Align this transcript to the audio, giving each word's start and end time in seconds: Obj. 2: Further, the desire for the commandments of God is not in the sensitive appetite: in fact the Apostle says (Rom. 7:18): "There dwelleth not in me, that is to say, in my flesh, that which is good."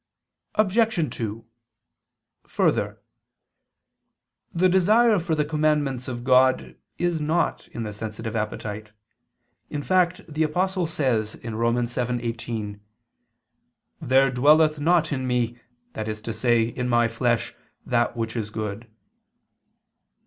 Obj. 0.55 1.15
2: 1.15 1.45
Further, 2.47 2.99
the 4.51 4.67
desire 4.67 5.19
for 5.19 5.35
the 5.35 5.45
commandments 5.45 6.07
of 6.07 6.23
God 6.23 6.75
is 6.97 7.21
not 7.21 7.67
in 7.67 7.83
the 7.83 7.93
sensitive 7.93 8.35
appetite: 8.35 8.93
in 9.69 9.83
fact 9.83 10.21
the 10.27 10.41
Apostle 10.41 10.87
says 10.87 11.35
(Rom. 11.43 11.75
7:18): 11.75 12.79
"There 14.01 14.31
dwelleth 14.31 14.79
not 14.79 15.11
in 15.13 15.27
me, 15.27 15.59
that 15.93 16.07
is 16.07 16.19
to 16.21 16.33
say, 16.33 16.63
in 16.63 16.89
my 16.89 17.07
flesh, 17.07 17.53
that 17.85 18.17
which 18.17 18.35
is 18.35 18.49
good." 18.49 18.89